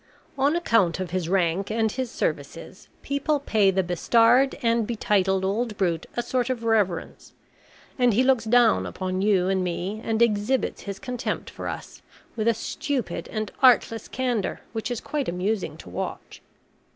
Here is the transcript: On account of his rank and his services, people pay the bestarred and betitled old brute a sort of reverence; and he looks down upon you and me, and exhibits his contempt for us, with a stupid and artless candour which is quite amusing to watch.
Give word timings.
On 0.35 0.55
account 0.55 0.99
of 0.99 1.11
his 1.11 1.29
rank 1.29 1.69
and 1.69 1.91
his 1.91 2.09
services, 2.09 2.87
people 3.03 3.39
pay 3.39 3.69
the 3.69 3.83
bestarred 3.83 4.55
and 4.63 4.87
betitled 4.87 5.45
old 5.45 5.77
brute 5.77 6.07
a 6.17 6.23
sort 6.23 6.49
of 6.49 6.63
reverence; 6.63 7.33
and 7.99 8.11
he 8.15 8.23
looks 8.23 8.45
down 8.45 8.87
upon 8.87 9.21
you 9.21 9.47
and 9.47 9.63
me, 9.63 10.01
and 10.03 10.23
exhibits 10.23 10.81
his 10.89 10.97
contempt 10.97 11.51
for 11.51 11.67
us, 11.67 12.01
with 12.35 12.47
a 12.47 12.55
stupid 12.55 13.27
and 13.27 13.51
artless 13.61 14.07
candour 14.07 14.61
which 14.73 14.89
is 14.89 15.01
quite 15.01 15.29
amusing 15.29 15.77
to 15.77 15.87
watch. 15.87 16.41